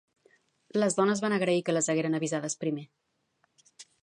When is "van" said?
1.25-1.35